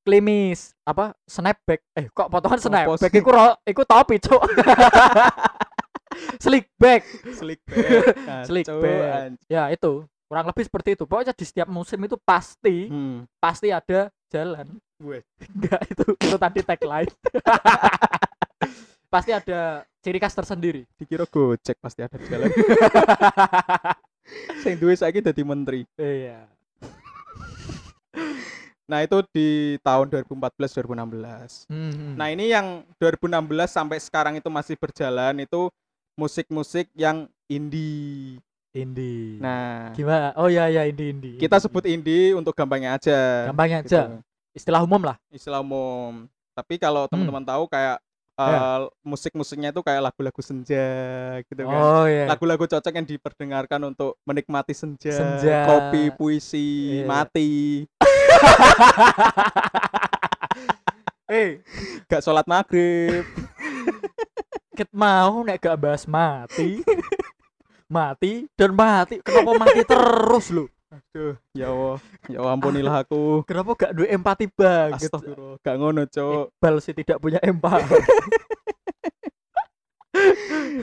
[0.03, 1.15] klimis, apa?
[1.23, 1.79] Snapback.
[1.95, 3.15] Eh, kok potongan snapback?
[3.15, 4.37] Iku ro, iku topi, Cuk.
[6.43, 7.07] Slick back.
[7.31, 8.03] slick back
[8.47, 9.39] Slick back.
[9.47, 10.03] Ya, itu.
[10.27, 11.03] Kurang lebih seperti itu.
[11.07, 13.23] Pokoknya di setiap musim itu pasti hmm.
[13.39, 14.67] pasti ada jalan.
[14.99, 15.23] Weh.
[15.55, 17.11] Enggak itu itu tadi tagline.
[19.07, 20.87] Pasti ada ciri khas tersendiri.
[20.95, 22.47] dikira gojek pasti ada di jalan
[24.63, 26.45] sing duwe saiki dadi menteri Iya.
[28.83, 32.15] nah itu di tahun 2014 2016 Hmm.
[32.15, 35.67] nah ini yang 2016 sampai sekarang itu masih berjalan itu
[36.13, 38.37] musik-musik yang indie
[38.71, 39.35] indie.
[39.37, 40.31] nah gimana?
[40.35, 41.35] Oh ya ya indie indie.
[41.35, 41.61] kita indie.
[41.61, 43.87] sebut indie untuk gampangnya aja gampangnya gitu.
[43.91, 44.01] aja.
[44.51, 45.15] Istilah umum lah.
[45.29, 47.11] istilah umum tapi kalau Hmm.
[47.15, 47.97] teman-teman tahu kayak
[48.43, 48.55] Ya.
[48.55, 50.87] eh, musik-musiknya itu kayak lagu-lagu senja
[51.43, 52.25] gitu kan Oh iya.
[52.25, 55.65] lagu-lagu cocok yang diperdengarkan untuk menikmati senja, Senja.
[55.65, 57.05] kopi, puisi, Iya.
[57.05, 57.85] mati,
[61.27, 61.63] Eh,
[62.05, 63.23] gak sholat maghrib.
[64.71, 66.81] ket mau nek gak bahas mati.
[67.87, 69.17] mati dan mati.
[69.19, 70.65] Kenapa mati terus lu?
[71.11, 71.99] Aduh, ya Allah,
[72.31, 73.43] ya Allah ampunilah aku.
[73.43, 75.11] Kenapa gak duwe empati banget?
[75.11, 76.55] Astagfirullah, gak ngono, Cok.
[76.55, 77.99] Iqbal sih tidak punya empati.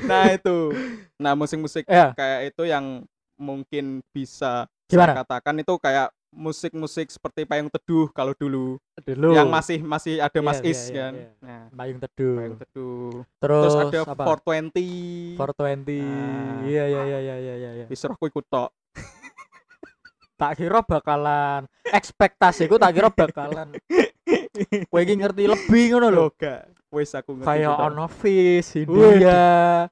[0.04, 0.72] Nah, itu.
[1.16, 3.04] Nah, musik-musik ya, kayak itu yang
[3.36, 5.12] mungkin bisa Gimana?
[5.12, 9.32] saya katakan itu kayak musik-musik seperti Payung Teduh kalau dulu dulu.
[9.32, 11.12] yang masih masih ada Mas Iya, Is iya, iya, kan.
[11.12, 11.30] iya.
[11.40, 12.36] Nah, Payung Teduh.
[12.36, 13.12] Payung Teduh.
[13.38, 14.24] Terus, Terus, ada apa?
[14.36, 15.36] 420.
[15.36, 16.00] 420.
[16.04, 16.56] Nah.
[16.64, 17.86] Iya iya iya iya iya iya.
[17.88, 18.68] Wis roh ku ikut tok.
[20.38, 23.74] Tak kira bakalan ekspektasiku tak kira bakalan
[24.86, 26.26] kowe iki ngerti lebih ngono lho.
[26.32, 26.70] Gak.
[26.88, 27.48] Wis aku ngerti.
[27.48, 27.74] Kayak.
[27.84, 29.84] Ono Fish, India,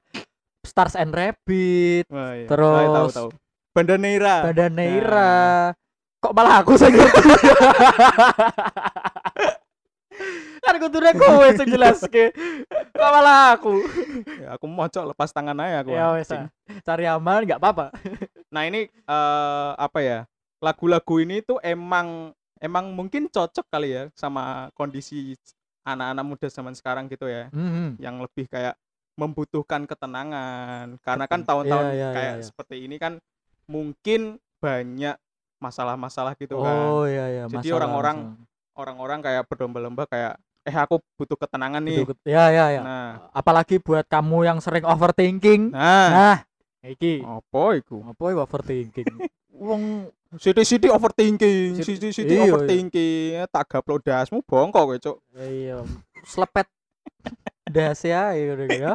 [0.63, 2.47] Stars and Rabbit, Wah, iya.
[2.47, 3.29] Terus- Ah, tahu tahu.
[3.69, 4.35] Bandaneira.
[4.41, 5.31] Bandaneira.
[6.17, 7.21] Kok malah aku sing ngerti?
[10.57, 12.33] kan kudune kowe sing jelaske.
[12.91, 13.73] Kok malah aku?
[14.41, 15.91] Ya, aku mocok lepas tangan aja aku.
[15.91, 16.25] Ya wes.
[16.25, 16.47] anjing.
[16.47, 16.81] ah.
[16.83, 17.93] Cari aman enggak apa-apa.
[18.49, 20.19] Nah, ini eh apa ya?
[20.57, 25.37] Lagu-lagu ini tuh emang emang mungkin cocok kali ya sama kondisi
[25.85, 27.47] anak-anak muda zaman sekarang gitu ya.
[27.53, 28.01] Mhm.
[28.01, 28.75] Yang lebih kayak
[29.17, 30.97] membutuhkan ketenangan.
[31.01, 32.45] Karena kan tahun-tahun iya, iya, kayak iya, iya.
[32.45, 33.17] seperti ini kan
[33.65, 35.17] mungkin banyak
[35.57, 36.75] masalah-masalah gitu kan.
[36.93, 38.45] Oh iya iya, Jadi masalah, orang-orang masalah.
[38.77, 42.05] Orang-orang kayak berlomba-lomba kayak eh aku butuh ketenangan nih.
[42.05, 42.29] Betul.
[42.29, 42.81] Ya ya ya.
[42.85, 45.73] Nah, Apalagi buat kamu yang sering overthinking.
[45.73, 46.37] nah, Nah,
[46.85, 48.05] iki apa iku?
[48.05, 49.17] apa overthinking?
[49.57, 52.51] Wong Siti-siti overthinking, Siti- siti-siti iya, iya.
[52.51, 53.47] overthinking.
[53.47, 55.17] Tak gaplok dasmu bongkok kowe, Cuk.
[55.39, 55.79] iya
[56.27, 56.67] slepet
[57.71, 58.93] ae ngono iki ya.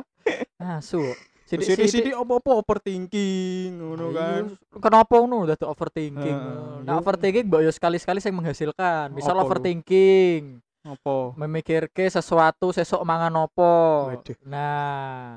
[0.60, 1.00] Asu.
[1.48, 4.42] Siti-siti apa-apa overthinking ngono kan.
[4.76, 6.36] Kenapa ngono dadi overthinking?
[6.36, 9.12] Heeh, Nah, overthinking mbok yo sekali-sekali sing menghasilkan.
[9.12, 9.46] Misal Apa lu?
[9.48, 11.36] overthinking, Apa?
[11.36, 14.08] memikirke sesuatu sesuk mangan opo.
[14.44, 15.36] Nah,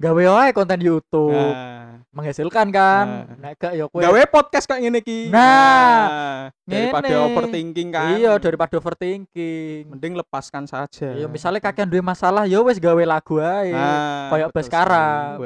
[0.00, 1.36] gawe wae konten YouTube.
[1.36, 3.06] Nah, Menghasilkan kan?
[3.38, 3.52] Nah.
[3.52, 5.30] Nek yo kowe gawe podcast kayak ngene iki.
[5.30, 7.22] Nah, daripada ngene.
[7.28, 8.16] overthinking kan.
[8.16, 9.86] Iya, daripada overthinking.
[9.86, 11.14] mending lepaskan saja.
[11.14, 13.70] Iya, misalnya kakean duwe masalah, yo wis gawe lagu ae.
[13.70, 15.38] Nah, kayak Baskara.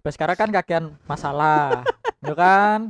[0.00, 1.82] Baskara kan kakean masalah,
[2.24, 2.88] yo kan?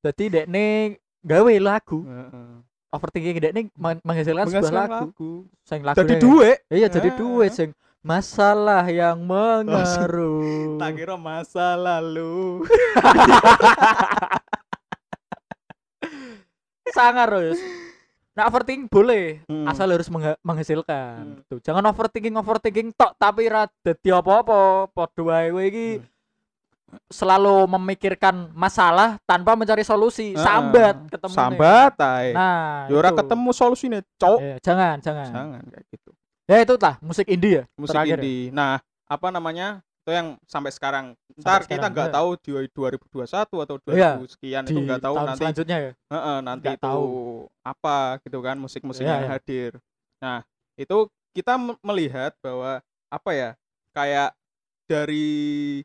[0.00, 2.00] Jadi dekne gawe lagu.
[2.00, 2.64] Heeh.
[2.88, 5.06] Overthinking dekne men- menghasilkan sebuah Menghasilkan lagu.
[5.10, 5.32] lagu.
[5.66, 6.56] Sing lagu Jadi duit.
[6.70, 10.76] Iya, jadi duit sing masalah yang mengaruh.
[10.80, 12.62] Tak kira masa lalu.
[16.92, 17.58] Sangar wis.
[18.34, 19.62] Nah, overthinking boleh, Hmm.
[19.64, 21.16] asal harus mengha- menghasilkan.
[21.16, 21.34] Hmm.
[21.40, 21.62] Gitu.
[21.64, 24.90] Jangan overthinking overthinking tok tapi ra dadi apa-apa.
[24.90, 26.06] Padha wae kowe iki Hmm.
[27.08, 30.34] selalu memikirkan masalah tanpa mencari solusi.
[30.34, 31.32] Sambat ketemu.
[31.32, 32.34] Sambat ae.
[32.34, 34.38] Nah, Ya ora ketemu solusine, cok.
[34.38, 35.26] Eh, jangan, jangan.
[35.26, 36.10] Jangan kayak gitu.
[36.44, 37.64] Ya itu lah musik indie ya.
[37.80, 38.22] Musik terakhir ya?
[38.22, 38.42] indie.
[38.52, 39.80] Nah, apa namanya?
[40.04, 41.16] Itu yang sampai sekarang.
[41.40, 42.16] Ntar kita sekarang, nggak iya.
[42.20, 45.92] tahu di 2021 atau 2000 Iya, sekian itu nggak tahu nanti selanjutnya ya.
[46.12, 47.06] Heeh, nanti Nggak itu tahu.
[47.64, 49.30] apa gitu kan musik-musik Iya, yang iya.
[49.32, 49.70] hadir.
[50.20, 50.38] Nah,
[50.76, 50.96] itu
[51.32, 53.50] kita me- melihat bahwa apa ya?
[53.96, 54.36] Kayak
[54.84, 55.80] dari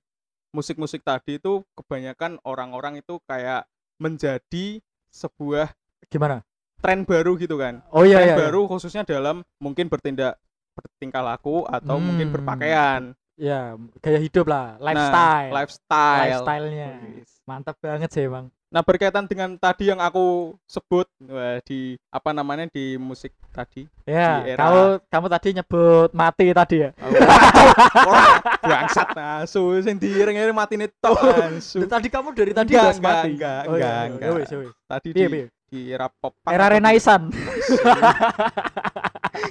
[0.52, 3.64] musik-musik tadi itu kebanyakan orang-orang itu kayak
[3.96, 5.72] menjadi sebuah
[6.12, 6.44] Gimana?
[6.84, 7.80] tren baru gitu kan.
[7.96, 8.36] Oh iya tren iya.
[8.36, 10.36] baru khususnya dalam mungkin bertindak
[10.82, 12.36] bertingkah laku atau mungkin Hmm.
[12.36, 13.02] berpakaian.
[13.36, 15.52] Ya, gaya hidup lah, Nah, lifestyle.
[15.54, 16.20] lifestyle.
[16.44, 16.90] Lifestyle-nya.
[17.46, 18.52] Mantap banget sih, Bang.
[18.70, 21.08] Nah, berkaitan dengan tadi yang aku sebut
[21.64, 23.88] di apa namanya di musik tadi.
[24.04, 26.92] Ya, Di era- kamu kamu tadi nyebut mati tadi ya.
[28.06, 29.10] Ora bangsat
[29.42, 31.18] asu sing diiring-iring matine tok
[31.50, 31.82] asu.
[31.90, 33.30] Tadi kamu dari tadi Enggak, enggak, mati.
[33.34, 34.22] enggak, Oh, enggak, iya, enggak.
[34.22, 34.74] ya wis, ya wis.
[34.86, 35.24] Tadi di
[35.66, 37.34] di era pop Era Renaissance.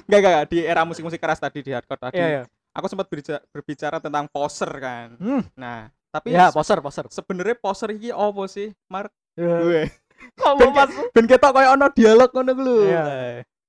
[0.05, 2.15] Enggak, enggak, di era musik-musik keras tadi di hardcore tadi.
[2.15, 2.43] Iya, iya.
[2.71, 5.07] Aku sempat berbicara, berbicara tentang poser kan.
[5.15, 5.41] Hmm.
[5.53, 7.05] Nah, tapi Ya, se- poser, poser.
[7.07, 9.09] sebenarnya poser iki opo sih, Mark?
[9.33, 9.57] Ya.
[9.57, 9.83] Gue.
[10.37, 12.77] Kamu mas Ben ketok koyo ono dialog ngono ku lho.
[12.85, 13.05] Iya.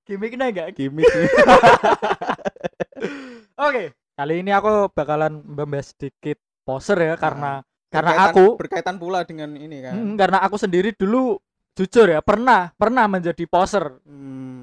[0.03, 0.69] Gimmicknya enggak?
[0.75, 1.07] Gimik.
[3.61, 3.95] Oke.
[4.13, 9.51] Kali ini aku bakalan membahas sedikit poser ya karena karena Berkaitan- aku berkaitan pula dengan
[9.55, 9.95] ini kan.
[9.95, 11.41] Hmm, karena aku sendiri dulu
[11.73, 14.60] jujur ya pernah pernah menjadi poser Hmm,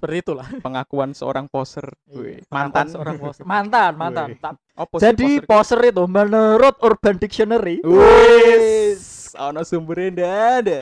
[0.00, 1.84] seperti itulah pengakuan seorang poser.
[2.08, 4.40] Wih, Pengakuan mantan seorang poser mantan mantan Wih.
[4.40, 5.76] Ta- sih jadi poser?
[5.76, 10.78] poser itu menurut Urban Dictionary Wis, ono sumbernya ndak ada.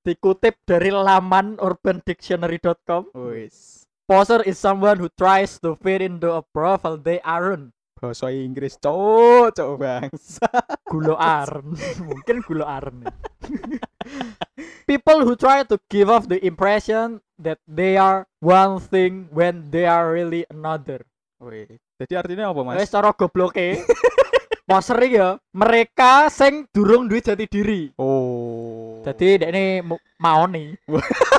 [0.00, 3.84] dikutip dari laman urbandictionary.com Wis.
[4.04, 9.56] poser is someone who tries to fit into a profile they aren't Bahasa Inggris cok,
[9.56, 10.44] cok bangsa.
[10.92, 11.72] gulo aren
[12.06, 13.12] mungkin gulo aren ya.
[14.84, 19.84] people who try to give off the impression that they are one thing when they
[19.84, 21.04] are really another
[21.36, 21.68] Wih,
[22.00, 22.80] jadi artinya apa, Mas?
[22.80, 23.84] Wes cara gobloke.
[24.66, 27.94] Poser ya, mereka sing durung duwe jati diri.
[28.00, 28.98] Oh.
[29.06, 30.74] Jadi dekne mu- mau nih.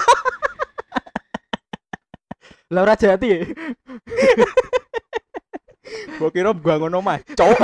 [2.78, 3.32] Ora jati
[6.20, 7.58] gua kira bangun omah, cok.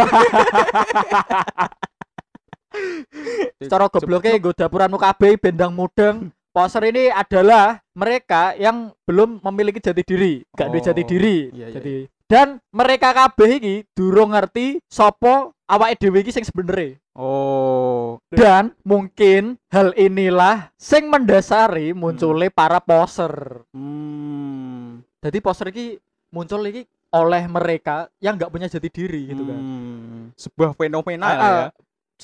[3.70, 6.34] Cara gobloke nggo dapuranmu kabeh bendang mudeng.
[6.54, 11.38] Poser ini adalah mereka yang belum memiliki jati diri, gak duwe jati Oh, diri.
[11.50, 11.76] iya, iya.
[11.82, 11.96] Jadi
[12.30, 17.02] dan mereka kabeh iki durung ngerti sapa awake dhewe iki sing sebenere.
[17.14, 18.18] Oh.
[18.30, 23.66] Dan mungkin hal inilah sing mendasari munculnya para poser.
[23.74, 25.02] Hmm.
[25.22, 25.98] Jadi poster ini
[26.30, 29.58] muncul lagi oleh mereka yang nggak punya jati diri gitu kan.
[29.58, 30.22] Hmm.
[30.34, 31.66] Sebuah fenomena Ah, ya.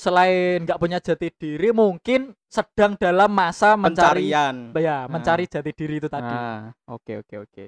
[0.00, 4.72] Ah, Selain nggak punya jati diri, mungkin sedang dalam masa mencari Pencarian.
[4.74, 6.32] ya mencari jati diri itu tadi.
[6.32, 7.66] Nah, oke oke oke.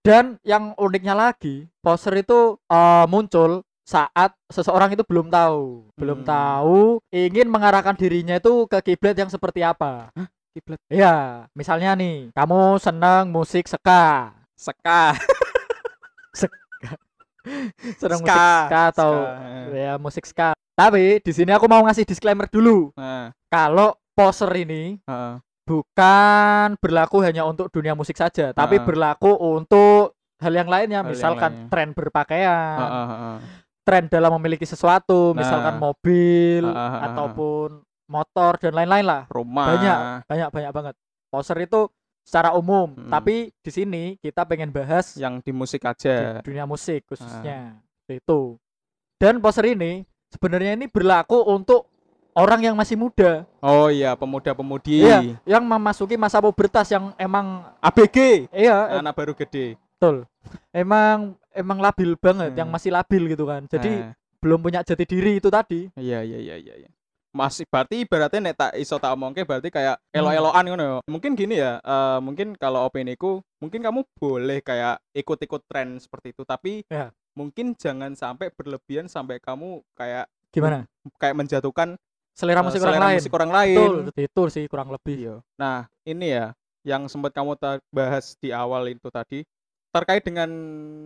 [0.00, 6.28] Dan yang uniknya lagi, poster itu eh, muncul saat seseorang itu belum tahu, belum Hmm.
[6.28, 6.80] tahu
[7.12, 10.08] ingin mengarahkan dirinya itu ke kiblat yang seperti apa.
[10.56, 15.12] Kiblat Ya, misalnya nih, kamu senang musik ska, Seka.
[17.94, 18.32] Senang Ska.
[18.32, 19.76] musik ska atau Ska.
[19.76, 20.48] ya musik ska.
[20.74, 22.90] Tapi di sini aku mau ngasih disclaimer dulu.
[22.94, 25.34] Nah, Kalau poser ini heeh.
[25.64, 28.84] bukan berlaku hanya untuk dunia musik saja, tapi Ah.
[28.84, 31.70] berlaku untuk hal yang lainnya, Hal yang misalkan lainnya.
[31.70, 33.36] tren berpakaian, Heeh, heeh.
[33.82, 35.82] tren dalam memiliki sesuatu, misalkan Nah.
[35.84, 37.00] mobil Ah, ah, ah, ah.
[37.08, 37.68] ataupun
[38.04, 39.22] motor dan lain-lain lah.
[39.30, 39.66] Rumah.
[39.70, 40.94] Banyak, banyak banyak banget.
[41.30, 41.86] Poser itu
[42.24, 43.10] secara umum, Mm.
[43.10, 46.40] tapi di sini kita pengen bahas yang di musik di aja.
[46.40, 47.06] dunia musik Ah.
[47.06, 47.58] khususnya.
[48.06, 48.56] Itu.
[49.14, 51.86] Dan poser ini sebenarnya ini berlaku untuk
[52.34, 53.44] orang yang masih muda.
[53.60, 55.00] Oh iya, pemuda-pemudi.
[55.00, 58.48] Iya, yang memasuki masa pubertas yang emang ABG.
[58.50, 59.76] iya, Anak baru gede.
[59.94, 60.24] betul.
[60.70, 62.58] Emang emang labil banget, Hmm.
[62.58, 63.64] yang masih labil gitu kan.
[63.64, 65.88] Jadi Nah, belum punya jati diri itu tadi.
[65.94, 66.90] iya iya iya iya iya.
[67.34, 70.22] Masih berarti ibaratnya nek tak iso tak omongke berarti kayak Hmm.
[70.22, 70.96] elo-eloan ngono ya.
[71.04, 76.46] Mungkin gini ya, eh, mungkin kalau opiniku mungkin kamu boleh kayak ikut-ikut tren seperti itu,
[76.46, 77.10] tapi Ya.
[77.34, 80.86] mungkin jangan sampai berlebihan sampai kamu kayak Gimana?
[81.18, 81.98] kayak menjatuhkan
[82.30, 83.18] Selera eh, musik selera orang lain.
[83.18, 83.76] musik orang lain.
[83.78, 85.16] Betul, itu sih kurang lebih.
[85.18, 85.36] Iya.
[85.54, 86.54] Nah, ini ya
[86.86, 87.58] yang sempat kamu
[87.90, 89.42] bahas di awal itu tadi
[89.90, 90.50] terkait dengan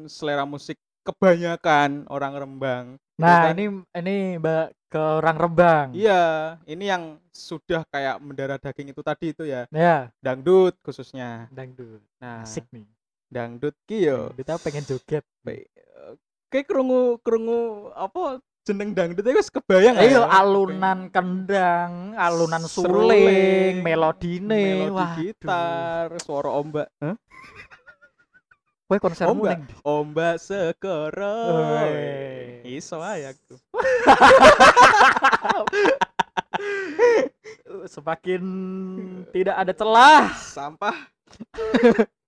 [0.05, 0.77] selera musik
[1.09, 2.85] kebanyakan orang Rembang.
[3.17, 3.65] Nah, kan- ini
[3.97, 5.87] ini Mbak ke orang Rembang.
[5.91, 6.23] Iya,
[6.69, 11.49] ini yang sudah kayak mendarah daging itu tadi itu ya, Ya, dangdut khususnya.
[11.49, 12.05] dangdut.
[12.21, 12.85] Nah, Asik nih.
[13.29, 14.33] dangdut ki yo.
[14.37, 15.25] Kita pengen joget.
[15.43, 16.13] Baik, eh,
[16.49, 20.29] Kayak krungu krungu apa jeneng dangdut itu wis kebayang Ayo ya?
[20.29, 26.89] alunan kendang, alunan suling, melodine, melodi wah gitar, suara ombak.
[27.01, 27.17] Hah?
[28.89, 29.53] Kowe konser Ombak.
[29.53, 29.75] ning ndi?
[29.85, 31.37] Ombak sekoro.
[31.77, 32.65] Weh.
[32.65, 33.55] Iso ae aku.
[37.87, 38.43] Semakin
[39.31, 40.97] tidak ada celah, Sampah.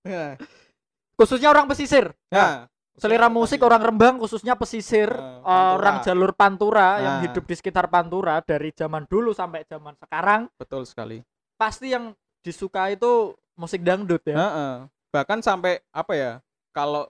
[0.05, 0.37] Nah,
[1.17, 2.13] khususnya orang pesisir.
[2.29, 5.73] nah, Selera musik orang Rembang khususnya pesisir, Nah, Pantura.
[5.73, 7.21] orang jalur Pantura yang Nah.
[7.25, 11.17] hidup di sekitar Pantura dari zaman dulu sampai zaman sekarang betul sekali.
[11.57, 14.35] pasti yang disuka itu musik dangdut ya.
[14.37, 14.73] Heeh.
[15.09, 16.31] Bahkan sampai apa ya?
[16.71, 17.07] Kalau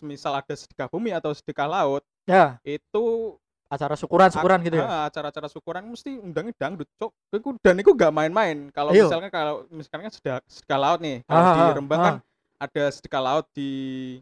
[0.00, 3.36] misal ada sedekah bumi atau sedekah laut, Ya, itu
[3.66, 5.06] acara syukuran-syukuran gitu ya.
[5.06, 7.10] Acara-acara syukuran mesti undangnya dangdut, Cok.
[7.32, 8.68] Iku dan itu gak main-main.
[8.70, 9.06] Kalau Iya.
[9.06, 12.04] misalnya kalau misalnya sedekah, sedekah laut nih, kalau Ah, di Rembang ah.
[12.04, 12.14] kan
[12.60, 13.70] ada sedekah laut di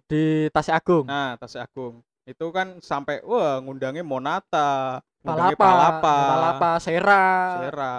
[0.06, 1.04] Di Tasik Agung.
[1.04, 2.00] nah Tasik Agung.
[2.22, 7.24] Itu kan sampai wah ngundangnya Monata, ngundangnya Palapa, Palapa, Palapa, Sera.
[7.64, 7.94] Sera.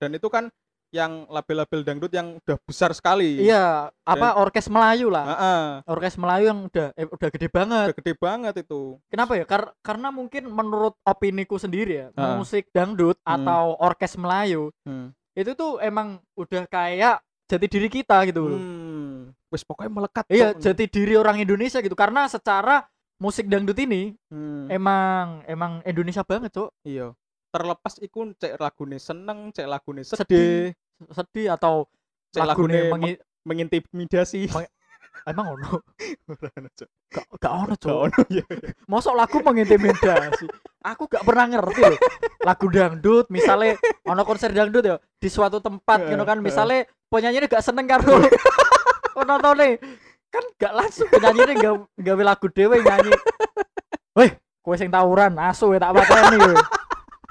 [0.00, 0.48] Dan itu kan
[0.94, 3.42] yang label-label dangdut yang udah besar sekali.
[3.42, 5.26] Iya, apa orkes Melayu lah.
[5.26, 5.62] Heeh.
[5.90, 7.86] Orkes Melayu yang udah eh, udah gede banget.
[7.90, 8.82] Udah gede banget itu.
[9.10, 9.42] Kenapa ya?
[9.42, 12.38] Kar- karena mungkin menurut opiniku sendiri ya, Ah.
[12.38, 13.42] musik dangdut Hmm.
[13.42, 15.10] atau orkes Melayu Hmm.
[15.34, 18.60] itu tuh emang udah kayak jati diri kita gitu loh.
[18.62, 19.34] Hmm.
[19.50, 20.24] Wis pokoknya melekat.
[20.30, 20.62] Iya, Cok.
[20.62, 21.94] jati diri orang Indonesia gitu.
[21.94, 22.86] Karena secara
[23.18, 24.70] musik dangdut ini Hmm.
[24.70, 26.70] emang emang Indonesia banget, Cuk.
[26.82, 27.10] Iya.
[27.50, 30.62] Terlepas iku cek lagune seneng, cek lagune sedih, Sedih,
[31.10, 31.84] sedih atau
[32.34, 34.48] lagune mengi- mengintimidasi.
[34.48, 34.72] Meng-
[35.24, 35.80] emang ono
[36.78, 36.88] Cok.
[37.08, 37.96] gak gak ono, Gak Cuk.
[38.10, 38.44] ono, iya.
[38.86, 40.46] Mosok lagu mengintimidasi.
[40.84, 41.98] Aku gak pernah ngerti loh.
[42.44, 47.64] Lagu dangdut misalnya ono konser dangdut ya di suatu tempat gitu kan misalnya penyanyi gak
[47.64, 48.20] seneng karo
[49.14, 49.78] penontonnya
[50.34, 53.12] kan gak langsung penyanyi gak gawe lagu dewe nyanyi.
[54.14, 56.54] Weh, kowe sing tawuran asu ya tak pateni kowe.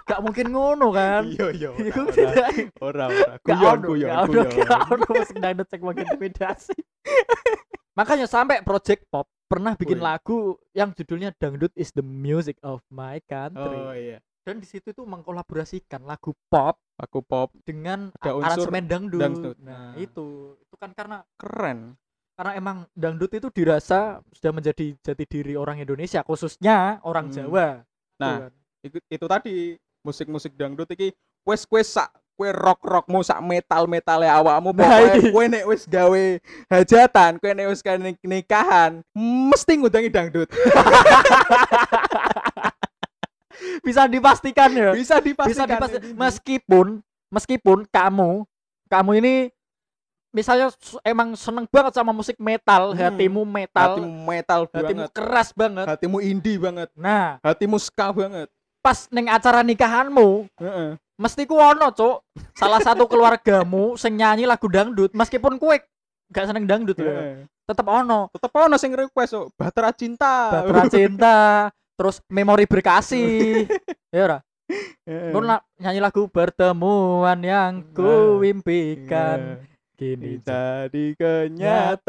[0.04, 1.24] Gak mungkin ngono kan.
[1.26, 1.70] Iya, iya.
[1.74, 2.12] ora, Iku ora.
[2.12, 3.34] tidak Ora, ora.
[3.36, 4.48] gak Guyon, guyon, guyon.
[4.62, 6.76] gak ono musik dangdut sing mengintimidasi.
[7.98, 10.04] Makanya sampai Project Pop pernah bikin Wih.
[10.04, 10.38] lagu
[10.74, 13.78] yang judulnya Dangdut is the Music of My Country.
[13.78, 14.18] Oh iya.
[14.44, 19.22] Dan di situ tuh mengkolaborasikan lagu pop Aku pop dengan Ada unsur aransemen dangdut.
[19.22, 19.58] dangdut.
[19.62, 19.94] Nah, Nah.
[19.96, 20.26] itu
[20.58, 21.96] itu kan karena keren.
[22.34, 27.36] karena emang dangdut itu dirasa sudah menjadi jati diri orang Indonesia khususnya orang Hmm.
[27.36, 27.86] Jawa.
[28.18, 28.52] Nah, kan.
[28.82, 34.28] itu, itu tadi musik-musik dangdut iki wes wes sak kue rock rockmu sak metal metale
[34.28, 35.30] awakmu Nah, pokoknya iki.
[35.30, 36.24] kue nek wes gawe
[36.68, 40.50] hajatan kue nek wes gawe nik- nikahan mesti ngudangi dangdut
[43.82, 44.92] bisa dipastikan ya.
[44.92, 46.16] bisa bisa dipastikan dipastikan ini.
[46.16, 46.88] meskipun
[47.30, 48.44] meskipun kamu
[48.88, 49.34] kamu ini
[50.30, 53.00] misalnya emang seneng banget sama musik metal Hmm.
[53.00, 58.50] hatimu metal hatimu metal hatimu banget keras banget hatimu indie banget nah hatimu ska banget
[58.84, 61.00] pas neng acara nikahanmu Heeh.
[61.16, 62.20] mesti ku ono cuk.
[62.52, 65.80] Salah satu keluargamu sing nyanyi lagu dangdut meskipun kue
[66.28, 67.48] gak seneng dangdut Heeh.
[67.64, 68.28] tetep ono.
[68.36, 70.52] Tetep ono sing request oh, Bahtera Cinta.
[70.52, 71.36] Batra cinta
[71.96, 73.72] terus memori berkasih
[74.14, 74.44] ya ora?
[75.32, 79.64] Na- nyanyi lagu pertemuan yang ku impikan.
[79.96, 82.04] Kini jadi kenyataan.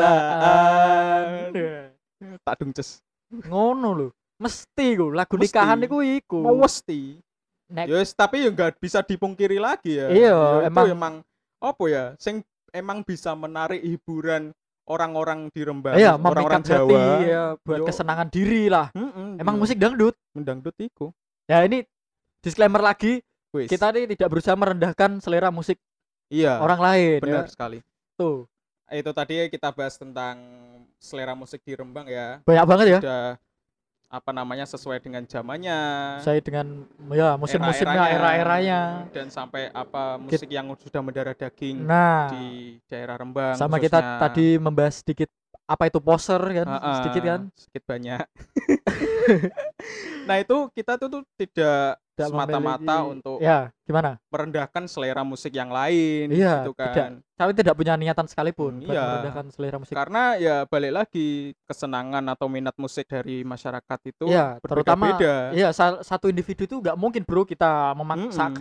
[2.42, 2.98] Tak dungces.
[3.30, 5.46] Ngono lho mesti ku lagu Mesti.
[5.48, 7.18] nikahan iku iku mesti
[7.64, 10.06] Nek- Yes, tapi ya nggak bisa dipungkiri lagi ya.
[10.06, 11.14] Iya, Ya, itu emang- emang
[11.58, 12.04] apa ya?
[12.20, 14.52] Sing emang bisa menarik hiburan
[14.84, 16.84] orang-orang di Rembang, iya orang-orang Jawa.
[16.84, 17.84] hati ya buat Yo.
[17.88, 19.60] kesenangan diri lah Mm-mm, emang iya.
[19.64, 21.08] musik dangdut mendangdut iku.
[21.46, 21.88] ya ini
[22.38, 23.64] disclaimer lagi Wis.
[23.66, 25.80] kita ini tidak berusaha merendahkan selera musik
[26.28, 27.50] iya, orang lain benar ya.
[27.50, 27.78] sekali.
[28.12, 28.44] tuh
[28.86, 30.36] Itu tadi kita bahas tentang
[31.00, 32.44] selera musik di Rembang ya.
[32.44, 33.26] banyak banget ya Sudah
[34.08, 35.80] apa namanya sesuai dengan zamannya.
[36.22, 42.30] saya dengan ya musim-musimnya era-eranya, dan sampai apa musik yang sudah mendarah daging nah.
[42.30, 44.20] di daerah Rembang sama kita khususnya.
[44.22, 45.30] tadi membahas sedikit
[45.64, 46.66] apa itu poser kan?
[46.68, 47.40] Ah, sedikit ah, kan?
[47.56, 48.24] sedikit banyak.
[50.24, 54.16] Nah itu kita tuh, tuh tidak Tidak semata-mata untuk ya gimana?
[54.28, 56.94] Merendahkan selera musik yang lain Iya, gitu tidak.
[56.94, 57.12] kan.
[57.34, 59.02] Kami tidak punya niatan sekalipun Hmm, iya.
[59.02, 59.90] merendahkan selera musik.
[59.92, 61.28] karena ya balik lagi
[61.64, 65.50] kesenangan atau minat musik dari masyarakat itu Iya, terutama berbeda-beda.
[65.50, 68.54] iya sa- satu individu itu nggak mungkin bro kita memaksa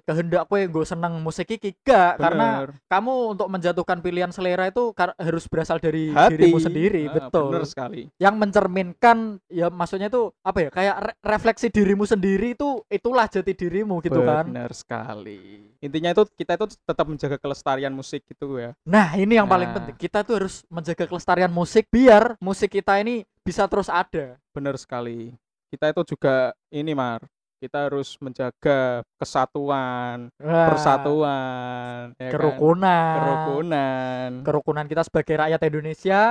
[0.00, 2.70] kehendak kue gue seneng musik iki gak karena Bener.
[2.86, 6.36] kamu untuk menjatuhkan pilihan selera itu harus berasal dari hati.
[6.36, 7.48] dirimu sendiri Ah, betul.
[7.50, 8.02] bener sekali.
[8.16, 9.16] Yang mencerminkan
[9.48, 14.20] ya maksudnya itu apa ya kayak re- refleksi dirimu sendiri itu itulah jati dirimu gitu
[14.20, 15.72] kan bener sekali.
[15.80, 18.76] Intinya itu kita itu tetap menjaga kelestarian musik gitu ya.
[18.84, 19.76] Nah ini yang paling Nah.
[19.80, 19.96] penting.
[19.96, 24.36] Kita tuh harus menjaga kelestarian musik biar musik kita ini bisa terus ada.
[24.52, 25.32] Bener sekali.
[25.70, 27.24] Kita itu juga ini mar.
[27.56, 32.32] Kita harus menjaga kesatuan Wah, persatuan ya kan?
[32.32, 33.16] kerukunan.
[33.16, 34.28] Kerukunan.
[34.40, 36.22] Kerukunan kita sebagai rakyat Indonesia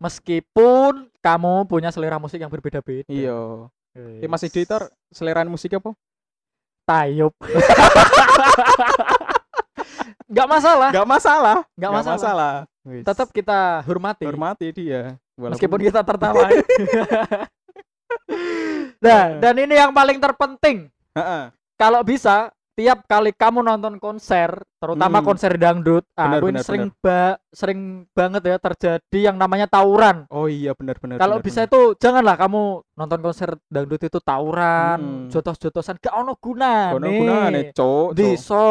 [0.00, 3.04] meskipun kamu punya selera musik yang berbeda-beda.
[3.08, 3.68] Iya.
[3.92, 4.24] Wis.
[4.24, 5.92] Eh, Mas editor selera musik apa
[6.88, 7.36] tayub
[10.28, 10.90] nggak masalah.
[10.92, 11.56] Nggak masalah.
[11.72, 12.54] Nggak masalah, masalah.
[12.84, 14.24] Tetap kita hormati.
[14.28, 15.16] Hormati dia.
[15.36, 16.48] Walaupun- meskipun kita tertawa.
[18.98, 20.90] Nah dan ini yang paling terpenting.
[21.78, 25.26] Kalau bisa setiap kali kamu nonton konser, terutama Hmm.
[25.26, 29.66] konser dangdut, ah, Benar, aku ini benar, sering ba- sering banget ya terjadi yang namanya
[29.66, 30.30] tawuran.
[30.30, 31.18] Oh iya benar-benar.
[31.18, 35.26] Kalau bisa itu janganlah kamu nonton konser dangdut itu tawuran, Hmm.
[35.26, 36.94] jotos-jotosan gak ono gunane.
[37.02, 37.74] Ono gunane, cuk.
[37.74, 38.08] cuk.
[38.14, 38.62] Desa.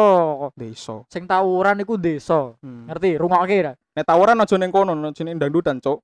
[0.56, 1.04] Deso.
[1.12, 2.56] Sing tawuran iku desa.
[2.64, 2.88] Hmm.
[2.88, 3.20] Ngerti?
[3.20, 3.76] Rungokke ra?
[3.92, 6.00] Nek tawuran aja ning kono, aja ning dangdutan, cuk.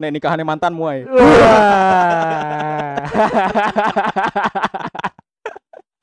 [0.00, 1.04] Nek nikahane mantanmu ae.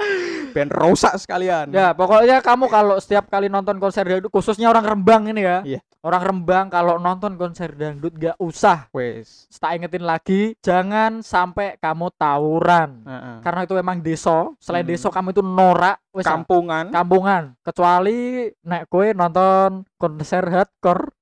[0.51, 1.71] Ben rusak sekalian.
[1.71, 5.59] ya, pokoknya kamu kalau setiap kali nonton konser dangdut khususnya orang Rembang ini ya.
[5.63, 5.79] Iya.
[6.01, 8.89] Orang Rembang kalau nonton konser dangdut gak usah.
[8.89, 9.45] Wes.
[9.53, 13.05] Tak ingetin lagi, jangan sampai kamu tawuran.
[13.05, 13.35] Heeh.
[13.39, 14.91] Karena itu emang desa, selain Hmm.
[14.91, 16.89] desa kamu itu norak, ah, Kampungan.
[16.89, 17.43] kampungan.
[17.61, 21.13] Kecuali nek kue nonton konser hardcore.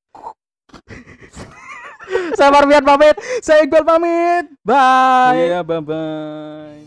[2.33, 3.13] Saya Marwian pamit.
[3.43, 4.45] Saya Iqbal pamit.
[4.63, 5.37] Bye.
[5.45, 6.78] Iya, bye bye.